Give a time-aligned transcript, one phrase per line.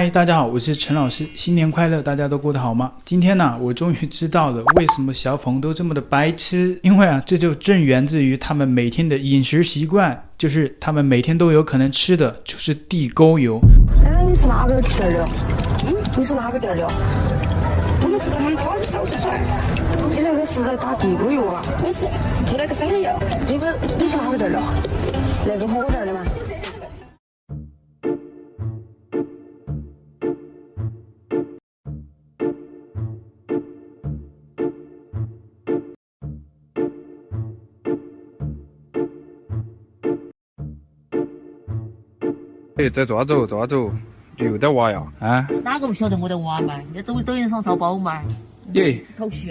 [0.00, 2.92] 嗨，大家好，我是陈老师，新年快乐，大家都过得好吗？
[3.04, 13.60] 今天呢、啊，我终于知道了为什么小粉都这么的白痴，因为啊，这就正源自于他们每天的饮食习惯，就是他们每天都有可能吃的就是地沟油。
[14.04, 15.28] 哎，你是哪个店的？
[15.88, 16.86] 嗯，你是哪个店的？
[18.00, 19.42] 我们是他们超市超市出来，
[20.12, 21.60] 现在是在打地沟油啊。
[21.84, 22.06] 我是
[22.48, 23.04] 做那个生意，
[23.48, 24.62] 这个你是哪个店的？
[25.44, 26.14] 那个火锅店的？
[26.14, 26.20] 吗？
[42.78, 43.46] 哎，在做啥子？
[43.46, 43.90] 做啥子？
[44.36, 45.02] 你又在挖呀？
[45.18, 45.48] 啊？
[45.64, 46.74] 哪个不晓得我在挖嘛？
[46.92, 48.22] 你在抖抖音上烧包嘛？
[48.72, 49.04] 你？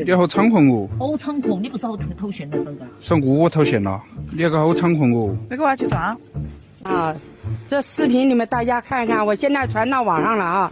[0.06, 0.88] 你好猖狂哦！
[0.98, 1.62] 好猖狂！
[1.62, 2.86] 你不是好讨讨嫌的，是吧？
[3.02, 4.02] 是我讨嫌了？
[4.32, 5.36] 你那个好猖狂哦！
[5.50, 6.16] 那个我要去抓
[6.84, 7.14] 啊！
[7.68, 10.72] 这视频你们大家看一看，我现在传到网上了啊！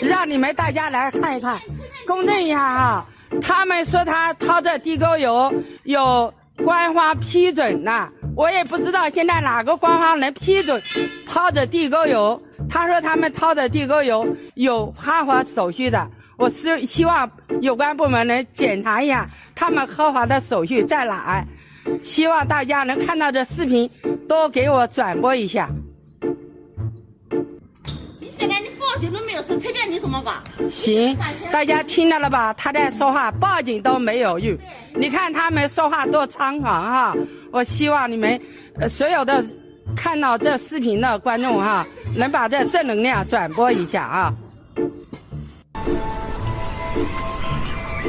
[0.00, 1.58] 让你们大家来看一看，
[2.06, 3.06] 公证一下哈。
[3.42, 6.32] 他们说他掏这地沟油有
[6.64, 8.08] 官方批准呐。
[8.36, 10.80] 我也不知道现在哪个官方能批准
[11.26, 12.40] 掏着地沟油。
[12.68, 16.06] 他说他们掏的地沟油有合法手续的，
[16.36, 17.30] 我是希望
[17.62, 21.42] 有关部门能检查一下他们合法的手续在哪。
[22.04, 23.88] 希望大家能看到这视频，
[24.28, 25.70] 多给我转播一下。
[29.36, 30.32] 有事，随便你怎么搞。
[30.70, 31.16] 行，
[31.52, 32.54] 大家听到了吧？
[32.54, 34.56] 他在说话，报警都没有用。
[34.94, 37.14] 你看他们说话多猖狂哈！
[37.52, 38.40] 我希望你们，
[38.80, 39.44] 呃，所有的
[39.94, 44.32] 看到这视频的观众哈，能把这正能量转播一下啊！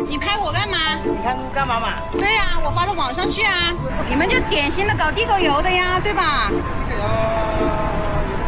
[0.08, 0.78] 你拍我干嘛？
[1.04, 1.90] 你拍我干嘛嘛？
[2.14, 3.74] 对呀、啊，我发到网上去啊！
[4.10, 6.48] 你们就典型的搞地沟油的呀，对吧？
[6.48, 7.68] 地沟油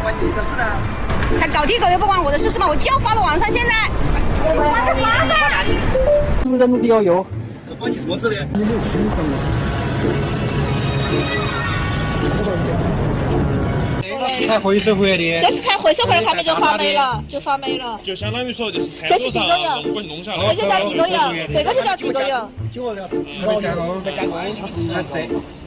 [0.02, 0.64] 关你的事呢？
[1.38, 2.66] 还搞地沟油不关我的事是吗？
[2.68, 3.90] 我就要发到网上，现在。
[4.42, 5.38] 发在网上。
[6.42, 7.26] 什么地沟油？
[7.68, 8.36] 这关你什么事呢？
[8.52, 9.24] 你没有听懂
[14.46, 18.00] 才回收回来的，这是才回收回来，他们就发霉了，就发霉了。
[18.02, 19.82] 就相当于说，就是这是地沟油，
[20.24, 21.18] 这就叫地沟油，
[21.52, 22.50] 这个就叫地沟油。
[22.72, 24.36] 就我了，没加工，没加工。
[24.36, 25.20] 啊这，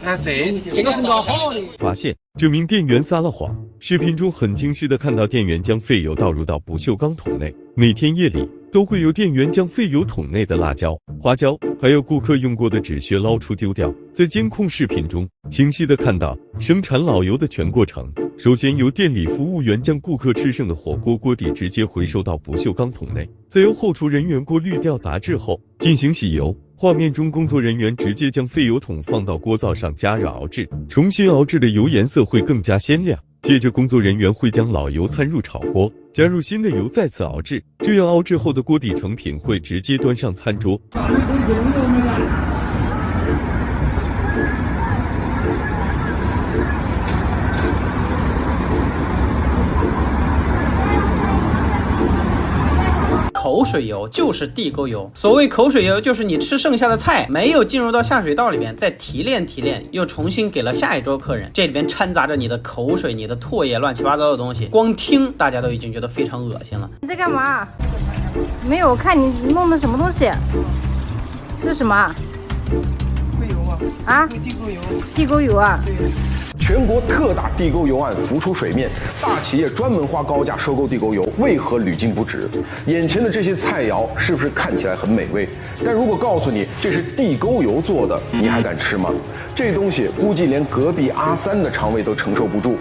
[0.06, 1.64] 啊这，这个是熬好的。
[1.80, 8.50] 发现这名店员撒了谎，视频中很清晰的看到店员将废油倒入到不锈钢桶内，每天夜里。
[8.72, 13.94] 都会有店员将废油桶内的辣椒、花椒，还有顾客用过的纸屑捞出丢掉。
[14.12, 18.12] 在监控视频中，清晰的看到生产老油的全过程。
[18.36, 26.58] 首先由店里服务员将顾客吃剩的火锅锅底直接回收到不锈钢桶内，再由后厨人员过滤掉杂质后进行洗油。
[26.84, 33.18] 画面中工作人员直接将废油桶放到锅灶上加热熬制，重新熬制的油颜色会更加鲜亮。
[33.42, 37.64] 接着，工作人员会将老油掺入炒锅，加入新的油，再次熬制。
[37.80, 40.78] 这样熬制后的锅底成品会直接端上餐桌。
[53.64, 55.10] 口水油就是地沟油。
[55.14, 61.50] 所谓口水油，就是你吃剩下的菜没有进入到下水道里面，再提炼提炼，又重新给了下一桌客人。
[61.54, 66.90] 这里边掺杂着你的口水、你的唾液，乱七八糟的东西，光听大家都已经觉得非常恶心了。
[67.00, 67.66] 你在干嘛？
[68.68, 70.30] 没有，我看你弄的什么东西？
[71.62, 72.14] 这是什么？
[72.70, 72.76] 地
[73.40, 73.80] 沟油啊！
[74.04, 74.28] 啊？
[74.28, 74.82] 地沟油。
[75.16, 75.80] 地沟油啊？
[75.86, 75.96] 对。
[76.66, 78.90] 全国特大地沟油案浮出水面，
[79.22, 82.50] 大企业专门花高价收购地沟油，为何屡禁不止？
[82.86, 85.50] 眼前的这些菜肴是不是看起来很美味？
[85.84, 89.12] 但如果告诉你这是地沟油做的，你还敢吃吗？
[89.54, 92.78] 这东西估计连隔壁阿三的肠胃都承受不住。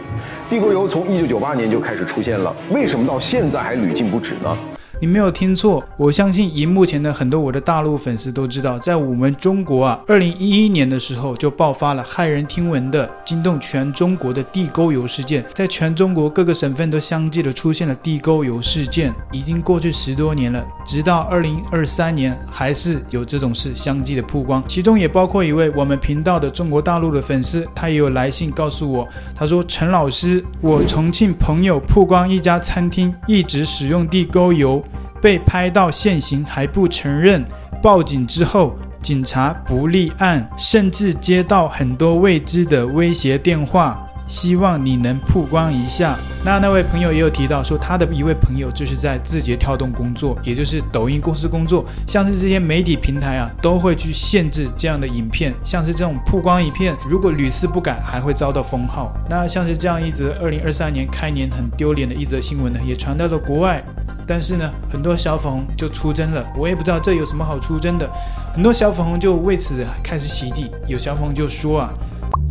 [0.49, 4.57] 地沟油从一九九八年就开始出现了，为什么到现在还屡禁不止呢？
[5.03, 34.81] 你没有听错，我相信荧幕前的很多我的大陆粉丝都知道，在我们中国啊，二零一一年的时候就爆发了骇人听闻的惊动全中国的地沟油事件，在全中国各个省份都相继的出现了地沟油事件，已经过去十多年了，直到二零二三年还是有这种事相继的曝光，其中也包括一位我们频道的中国大陆的粉丝，他也有来信告诉我，他说陈老师，我重庆朋友曝光一家餐厅一直使用地沟油。
[35.23, 37.43] 被拍到现行还不承认，
[37.81, 43.97] 报警之后警察不立案，甚至接到很多未知的威胁电话。
[44.29, 46.17] 希望你能曝光一下。
[46.43, 51.85] 那那位朋友也有提到说，他的一位朋友就是在字节跳动工作，也就是抖音公司工作。
[52.07, 55.53] 像是这些媒体平台啊，都会去限制这样的影片。
[55.63, 59.13] 像是这种曝光影片，如果屡次不改，还会遭到封号。
[59.29, 63.85] 那像是这样一则二零二三年开年很丢脸的一则新闻呢，也传到了国外。
[64.27, 68.09] 但是呢，很多小粉红就出征了，我也不知道这有什么好出征的。
[68.55, 71.91] 很多小粉红就为此开始洗地，有小粉红就说啊，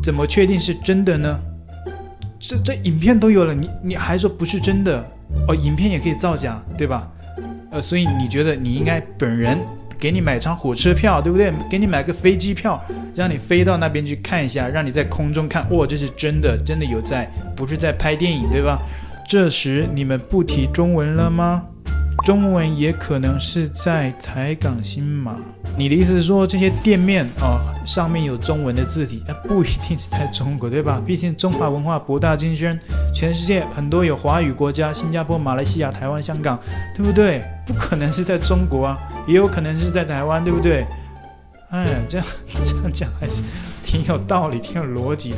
[0.03, 1.39] 怎么确定是真的呢？
[2.39, 5.05] 这这影片都有了，你你还说不是真的？
[5.47, 7.09] 哦，影片也可以造假，对吧？
[7.71, 9.57] 呃，所以你觉得你应该本人
[9.97, 11.53] 给你买张火车票，对不对？
[11.69, 12.83] 给你买个飞机票，
[13.15, 18.79] 让你飞到那边去看一下，让你在空中看，哇，这是真的，真的有在，不是在拍电影，对吧？
[19.31, 21.63] 这时你们不提中文了吗？
[22.25, 25.37] 中文也可能是在台港新马。
[25.77, 31.01] 你的意思是说这些店面啊、哦、上面有中文的字体，那不一定是在中国，对吧？
[31.05, 32.77] 毕竟中华文化博大精深，
[33.15, 36.59] 全世界很多有华语国家，新加坡、马来西亚、台湾、香港，
[36.93, 37.41] 对不对？
[37.65, 40.85] 不可能是在中国啊，也有可能是在台湾，对不对？
[41.69, 42.27] 哎，这样
[42.65, 43.41] 这样讲还是
[43.81, 45.37] 挺有道理、挺有逻辑的。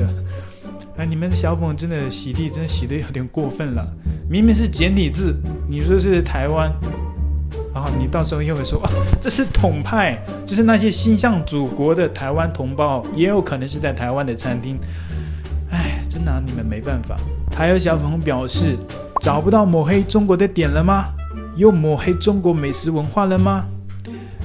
[0.96, 3.84] 哎，你们小粉真的洗地，真的洗得有点过分了。
[4.30, 5.36] 明明是简体字，
[5.68, 6.72] 你说是台湾，
[7.74, 14.78] 然后你到时候又会说啊，这是统派，这是那些心向祖国的台湾同胞，也有可能是在台湾的餐厅。
[15.72, 17.18] 哎，真拿你们没办法。
[17.56, 18.78] 还有小粉红表示，
[19.20, 21.06] 找不到抹黑中国的点了吗？
[21.56, 23.66] 又抹黑中国美食文化了吗？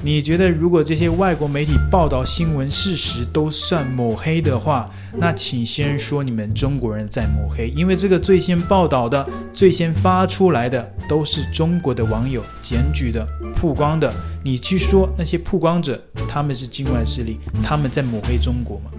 [0.00, 14.12] 你觉得，如果这些外国媒体报道新闻事实都算抹黑的话，那请先说你们中国人在抹黑，因为这个最先报道的、最先发出来的都是中国的网友检举的、曝光的。
[14.44, 18.92] 你去说那些曝光者他们是境外势力，他们在抹黑中国吗？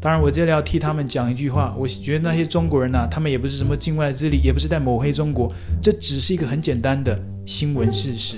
[0.00, 5.52] 当然，我这里要替他们讲一句话，我觉得那些中国人呐、他们也不是什么境外势力，也不是在抹黑中国，
[5.82, 8.36] 这只是一个很简单的新闻事实。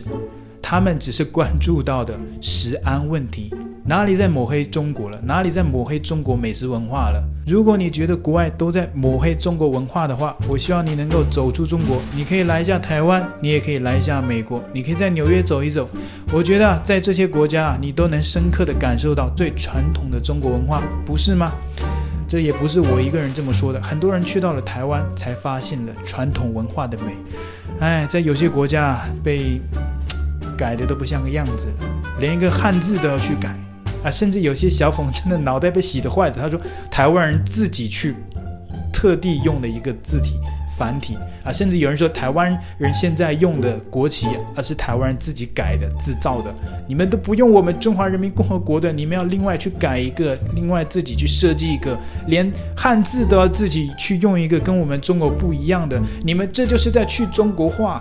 [0.68, 3.54] 他们只是关注到的食安问题，
[3.84, 5.16] 哪里在抹黑中国了？
[5.22, 7.22] 哪里在抹黑中国美食文化了？
[7.46, 15.88] 如果你觉得国外都在抹黑中国文化的话，我希望你能够走出中国，你可以来一下台湾，你也可以来一下美国，你可以在纽约走一走。
[16.32, 21.52] 我觉得在这些国家啊，你都能深刻地感受到最传统的中国文化，不是吗？
[22.26, 27.12] 这也不是我一个人这么说的，很多人去到了台湾才发现了传统文化的美。
[27.78, 29.60] 哎，在有些国家被。
[30.56, 31.86] 改的都不像个样子了，
[32.18, 33.54] 连一个汉字都要去改
[34.02, 34.10] 啊！
[34.10, 36.58] 甚至有些小粉真的脑袋被洗得坏的，他说
[36.90, 38.14] 台湾人自己去
[38.92, 40.38] 特地用的一个字体
[40.78, 46.54] 繁体啊，甚至有人说台湾人现在用的国旗啊是台湾人自己改的自造的，
[46.86, 58.00] 你们都不用我们中华人民共和国的，你们要另外去改一个，另外自己去设计一个，连汉字都要自己去用一个跟我们中国不一样的，你们这就是在去中国化。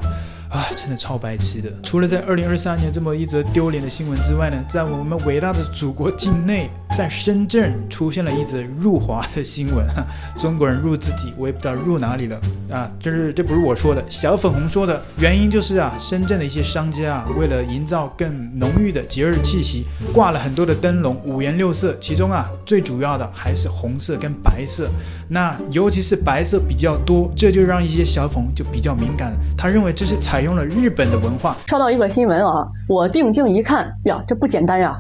[0.56, 1.70] 啊，真的超白痴的！
[1.84, 9.86] 除了在二零二三年这么一则丢脸的新闻之外呢，在我们伟大的祖国境内，在深圳出现了一则入华的新闻。
[9.90, 10.06] 哈，
[10.40, 12.40] 中国人入自己，我也不知道入哪里了
[12.72, 12.90] 啊！
[12.98, 15.02] 这是这不是我说的，小粉红说的。
[15.20, 21.94] 原因就是啊，深圳的一些商家啊，为了营造更浓郁的节日气息，挂了很多的灯笼，五颜六色。
[22.00, 24.88] 其中啊，最主要的还是红色跟白色。
[25.28, 29.38] 那尤其是白色比较多，这就让一些小粉红就比较敏感了。
[29.58, 31.58] 他认为这是采用了日本的文化。
[31.68, 34.96] 刷到一个新闻啊，我定睛一看呀，这不简单呀！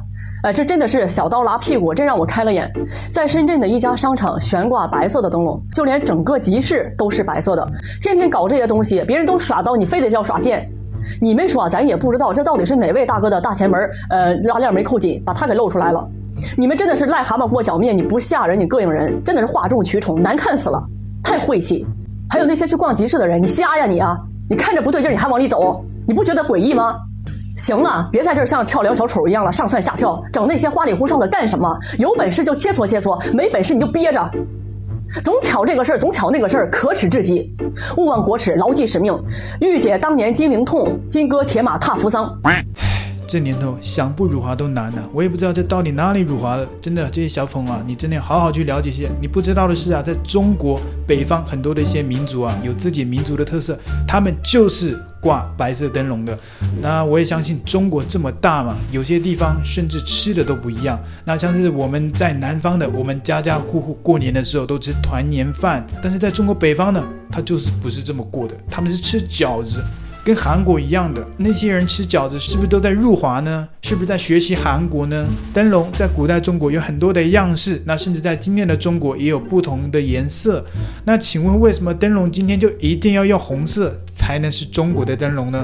[0.45, 2.71] 哎，这真的是小刀拉屁股，真让我开了眼。
[3.11, 7.67] 在深圳的一家商场悬挂白色的灯笼，就连整个集市都是白色的。
[7.99, 10.69] 天天搞这些东西，别人都耍刀，你非得叫耍剑。
[11.19, 16.07] 你没耍，咱也不知道这到底是哪位大哥的大前门，呃，拉链没扣紧，把他给露出来了。
[16.55, 20.79] 你们真的是癞蛤蟆过脚面，你不吓人，你膈应人，真的是哗众取宠，难看死了，
[21.23, 21.83] 太晦气。
[22.29, 24.15] 还有那些去逛集市的人，你瞎呀你啊！
[24.47, 26.95] 你看着不对劲，你还往里走，你不觉得诡异吗？
[27.55, 31.79] 行了，别在这儿像跳梁小丑一样了，上蹿下跳，整那些花里胡哨的干什么？
[31.97, 34.29] 有本事就切磋切磋，没本事你就憋着，
[35.23, 37.49] 总挑这个事儿，总挑那个事儿，可耻至极！
[37.95, 39.17] 勿忘国耻，牢记使命，
[39.61, 42.37] 御姐当年金陵痛，金戈铁马踏扶桑。
[43.35, 46.65] 这年头想不辱华都难呢、我也不知道这到底哪里辱华了。
[46.81, 49.09] 真的，这些小粉啊，你真的要好好去了解一些。
[49.19, 53.77] 你不知道的是啊，在中国北方很多的一些民族啊，有自己民族的特色，
[54.07, 56.37] 他们就是挂白色灯笼的。
[56.81, 60.97] 那我也相信中国这么大嘛，有些地方甚至吃的都不一样。
[61.25, 69.83] 那像是我们在南方的，我们家家户户过年的时候都吃团年饭，但是在中国北方呢，他就是不是这么过的，他们是吃饺子。
[70.25, 73.69] 跟韩国一样的那些人吃饺子，是不是都在入华呢？
[73.83, 75.23] 是不是在学习韩国呢？
[75.53, 80.65] 灯笼在古代中国有很多的样式，那甚至在今天的中国也有不同的颜色。
[81.03, 85.63] 那请问为什么灯笼今天就一定要用红色才能是中国的灯笼呢？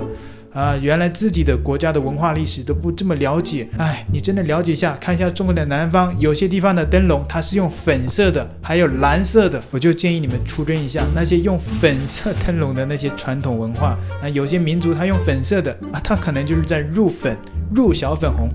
[0.53, 13.98] 啊，原来自己的国家的文化历史都不这么了解，哎，你真的了解一下，看一下中国的南方，有些地方的灯笼它是用粉色的，还有蓝色的，我就建议你们出征一下那些用粉色灯笼的那些传统文化。
[14.22, 17.38] 那有些民族他用粉色的啊，他可能就是在入粉、
[17.74, 18.50] 入小粉红。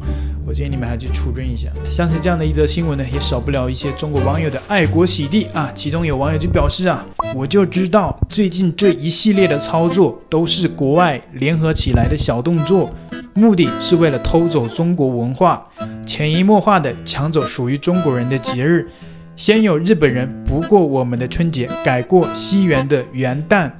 [0.49, 1.69] 我建议你们还去出征一下。
[1.91, 5.73] 像是这样的一则新闻呢，也少不了一些中国网友的爱国洗地啊。
[5.75, 12.93] 其中有网友就表示啊，我就知道最近这一系列的操作都是国外联合起起来的小动作，
[13.33, 15.65] 目的是为了偷走中国文化，
[16.05, 18.89] 潜移默化的抢走属于中国人的节日。
[19.37, 23.71] 先有日本人不过我们的春节，改过西元的元旦。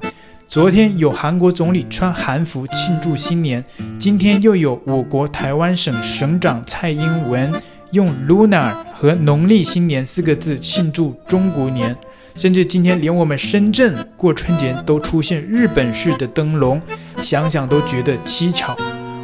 [0.47, 3.65] 昨天有韩国总理穿韩服庆祝新年，
[3.99, 7.53] 今天又有我国台湾省省长蔡英文
[7.91, 11.97] 用 “lunar” 和农历新年四个字庆祝中国年，
[12.37, 16.81] 甚至今天连我们深圳过春节都出现日本式的灯笼，
[17.23, 18.77] 想想都觉得蹊跷，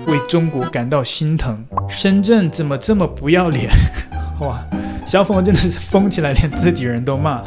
[0.06, 1.64] 为中国感到心疼。
[1.88, 3.70] 深圳怎么这么不要脸？
[4.40, 4.62] 哇，
[5.06, 7.42] 小粉红真的是疯起来，连自己人都骂。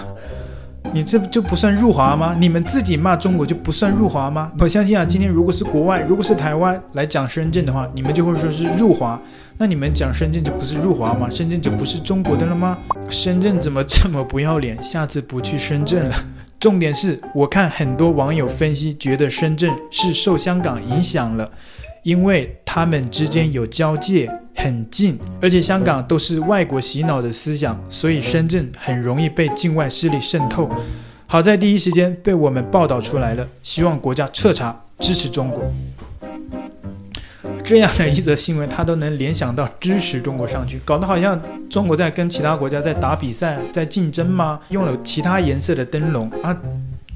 [0.93, 2.35] 你这就不算入华吗？
[2.39, 4.51] 你们自己骂中国就不算入华吗？
[4.59, 9.19] 我相信啊，今天如果是国外，如果是台湾来讲深圳的话，你们就会说是入华。
[9.57, 11.27] 那你们讲深圳就不是入华吗？
[11.29, 12.77] 深圳就不是中国的了吗？
[13.09, 14.81] 深圳怎么这么不要脸？
[14.81, 16.15] 下次不去深圳了。
[16.65, 21.47] 重点是我看很多网友分析，觉得深圳是受香港影响了，
[22.01, 24.27] 因为他们之间有交界。
[24.55, 30.67] 很近，而且香港都是外国洗脑的思想，所以深圳很容易被境外势力渗透。
[31.27, 35.71] 好在第一时间被我们报道出来了，希望国家彻查支持中国。
[37.65, 44.59] 这样的一则新闻，他都能联想到支持中国上去，搞得好像中国在跟其他国家在打比赛，在竞争吗？
[44.69, 46.55] 用了其他颜色的灯笼啊。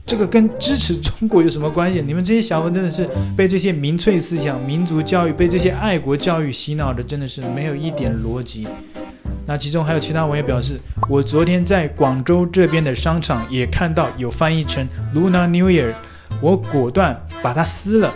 [0.08, 2.02] 这个跟支持中国有什么关系？
[2.02, 8.68] 你们这些小粉真的是被这些民粹思想、民族教育、被这些爱国教育洗脑的，真的是没有一点逻辑。
[9.46, 15.94] 那其中还有其他网友表示，我昨天在广州这边的商场也看到有翻译成 Lunar New Year，
[16.42, 18.12] 我果断把它撕了。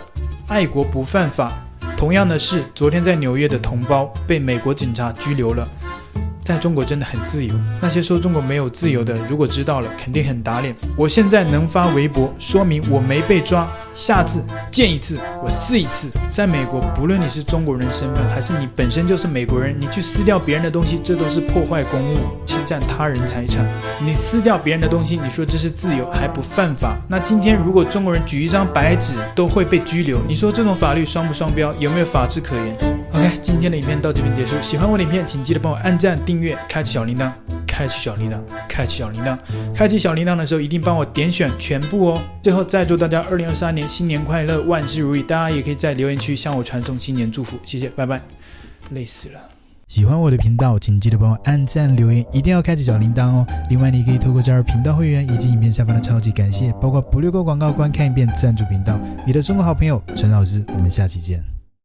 [0.48, 1.63] 爱国不犯法。
[1.96, 5.66] 同样的是，昨天在纽约的同胞被美国警察拘留了。
[6.42, 10.74] 在中国真的很自由，那些说中国没有自由的，如果知道了，肯定很打脸。
[10.98, 16.10] 我现在能发微博说明我没被抓，下次见一次我撕一次。
[16.30, 23.64] 在美国，不论你是中国人身份，还是你本身就是美国人，你去撕掉别人的东西，这都是破坏公物、侵占他人财产。
[24.00, 26.96] 你撕掉别人的东西，你说这是自由还不犯法？
[27.08, 31.72] 那今天如果中国人举一张白纸都会被拘留，你说这种法律双不双标？
[31.74, 32.76] 有没有法治可言
[33.12, 34.56] ？OK，今天的影片到这边结束。
[34.60, 37.30] 喜欢我的影片，请记得帮我按赞、订阅、开启小铃铛，
[37.74, 38.38] 开启小铃铛，
[38.68, 39.36] 开启小铃铛，
[39.74, 42.22] 开启小铃铛的时候一定帮我点选全部哦。
[42.40, 45.24] 最后再祝大家二零二三年新年快乐，万事如意。
[45.24, 48.20] 大家也可以在留言区向我传送新年祝福，谢谢，拜拜。
[48.90, 49.40] 累死了。
[49.88, 53.46] 喜欢我的频道，请记得帮我按赞、留言，一定要开启小铃铛哦。
[53.68, 58.96] 另外，你可以透过加入频道会员以及影片下方的超级感谢，包括不略过广告、观看一遍赞助频道。
[59.26, 61.53] 你的中国好朋友陈老师，我们下期见。